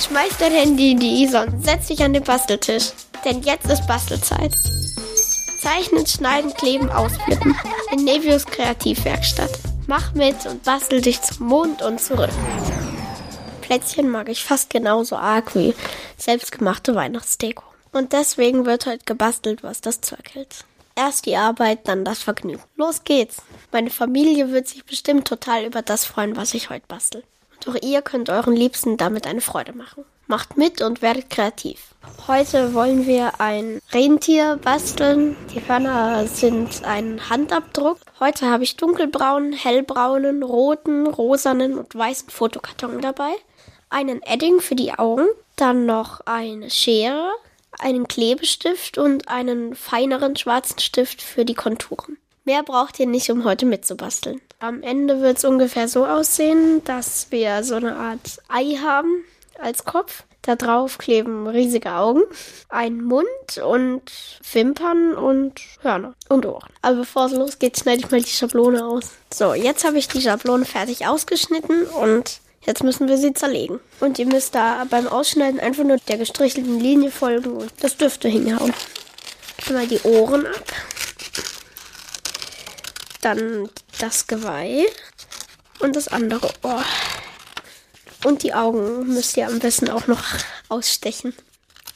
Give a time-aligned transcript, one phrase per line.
[0.00, 2.92] Schmeiß dein Handy in die Isa und setz dich an den Basteltisch.
[3.24, 4.54] Denn jetzt ist Bastelzeit.
[5.60, 7.54] Zeichnen, schneiden, kleben, ausflippen.
[7.92, 9.50] In Nevius Kreativwerkstatt.
[9.86, 12.30] Mach mit und bastel dich zum Mond und zurück.
[13.60, 15.74] Plätzchen mag ich fast genauso arg wie
[16.16, 17.62] selbstgemachte Weihnachtsdeko.
[17.92, 20.64] Und deswegen wird heute gebastelt, was das Zeug hält.
[20.96, 22.62] Erst die Arbeit, dann das Vergnügen.
[22.76, 23.42] Los geht's.
[23.70, 27.22] Meine Familie wird sich bestimmt total über das freuen, was ich heute bastel.
[27.64, 30.04] Doch ihr könnt euren Liebsten damit eine Freude machen.
[30.26, 31.94] Macht mit und werdet kreativ.
[32.28, 35.36] Heute wollen wir ein Rentier basteln.
[35.52, 37.98] Die Hörner sind ein Handabdruck.
[38.20, 43.32] Heute habe ich dunkelbraunen, hellbraunen, roten, rosanen und weißen Fotokarton dabei.
[43.88, 45.26] Einen Edding für die Augen.
[45.56, 47.32] Dann noch eine Schere,
[47.78, 52.16] einen Klebestift und einen feineren schwarzen Stift für die Konturen.
[52.44, 54.40] Mehr braucht ihr nicht, um heute mitzubasteln.
[54.58, 59.24] Am Ende wird es ungefähr so aussehen, dass wir so eine Art Ei haben
[59.58, 60.24] als Kopf.
[60.42, 62.22] Da drauf kleben riesige Augen,
[62.70, 64.10] ein Mund und
[64.52, 66.70] Wimpern und Hörner und Ohren.
[66.80, 69.10] Aber bevor es losgeht, schneide ich mal die Schablone aus.
[69.32, 73.80] So, jetzt habe ich die Schablone fertig ausgeschnitten und jetzt müssen wir sie zerlegen.
[74.00, 78.28] Und ihr müsst da beim Ausschneiden einfach nur der gestrichelten Linie folgen und das dürfte
[78.28, 78.72] hinhauen.
[79.70, 80.72] Mal die Ohren ab.
[83.20, 83.68] Dann
[83.98, 84.86] das Geweih
[85.80, 86.84] und das andere Ohr.
[88.24, 90.22] Und die Augen müsst ihr am besten auch noch
[90.68, 91.34] ausstechen.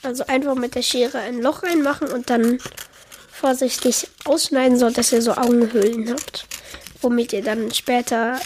[0.02, 2.58] Also einfach mit der Schere ein Loch reinmachen und dann
[3.30, 6.46] vorsichtig ausschneiden, so dass ihr so Augenhöhlen habt,
[7.02, 8.40] womit ihr dann später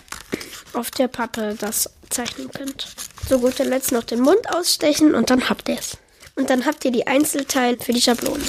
[0.72, 2.88] auf der Pappe das zeichnen könnt.
[3.28, 5.98] Zu guter Letzt noch den Mund ausstechen und dann habt ihr es.
[6.34, 8.44] Und dann habt ihr die Einzelteile für die Schablone.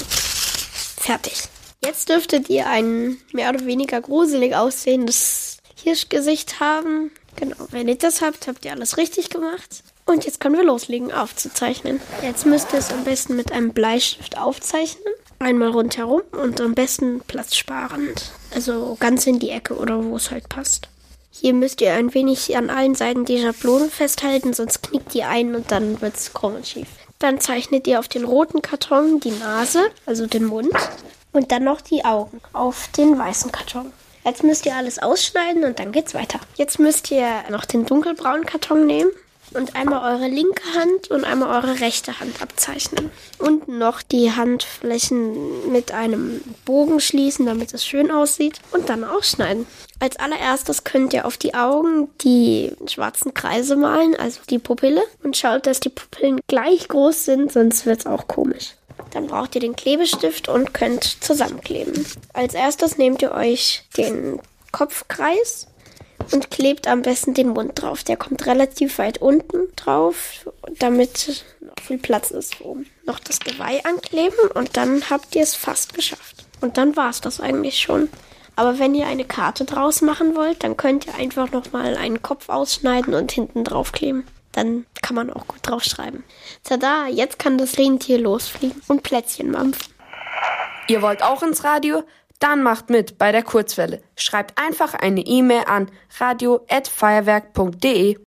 [0.96, 1.48] Fertig.
[1.82, 7.10] Jetzt dürftet ihr ein mehr oder weniger gruselig aussehendes Hirschgesicht haben.
[7.36, 9.82] Genau, wenn ihr das habt, habt ihr alles richtig gemacht.
[10.04, 12.00] Und jetzt können wir loslegen, aufzuzeichnen.
[12.22, 15.14] Jetzt müsst ihr es am besten mit einem Bleistift aufzeichnen.
[15.38, 18.32] Einmal rundherum und am besten platzsparend.
[18.54, 20.88] Also ganz in die Ecke oder wo es halt passt.
[21.30, 25.54] Hier müsst ihr ein wenig an allen Seiten die Schablone festhalten, sonst knickt die ein
[25.54, 26.88] und dann wird es krumm und schief.
[27.18, 30.74] Dann zeichnet ihr auf den roten Karton die Nase, also den Mund,
[31.32, 33.92] und dann noch die Augen auf den weißen Karton.
[34.24, 36.40] Jetzt müsst ihr alles ausschneiden und dann geht's weiter.
[36.56, 39.10] Jetzt müsst ihr noch den dunkelbraunen Karton nehmen
[39.54, 43.10] und einmal eure linke Hand und einmal eure rechte Hand abzeichnen.
[43.38, 48.60] Und noch die Handflächen mit einem Bogen schließen, damit es schön aussieht.
[48.72, 49.66] Und dann ausschneiden.
[49.98, 55.02] Als allererstes könnt ihr auf die Augen die schwarzen Kreise malen, also die Pupille.
[55.22, 58.74] Und schaut, dass die Pupillen gleich groß sind, sonst wird's auch komisch.
[59.12, 62.06] Dann braucht ihr den Klebestift und könnt zusammenkleben.
[62.32, 64.40] Als erstes nehmt ihr euch den
[64.72, 65.66] Kopfkreis
[66.32, 68.04] und klebt am besten den Mund drauf.
[68.04, 70.46] Der kommt relativ weit unten drauf,
[70.78, 72.86] damit noch viel Platz ist oben.
[73.04, 76.44] Noch das Geweih ankleben und dann habt ihr es fast geschafft.
[76.60, 78.08] Und dann war es das eigentlich schon.
[78.56, 82.48] Aber wenn ihr eine Karte draus machen wollt, dann könnt ihr einfach nochmal einen Kopf
[82.48, 84.26] ausschneiden und hinten drauf kleben.
[84.52, 86.24] Dann kann man auch gut draufschreiben.
[86.64, 89.92] Tada, jetzt kann das Rentier losfliegen und Plätzchen mampfen.
[90.88, 92.02] Ihr wollt auch ins Radio?
[92.40, 94.02] Dann macht mit bei der Kurzwelle.
[94.16, 98.16] Schreibt einfach eine E-Mail an radio@feuerwerk.de.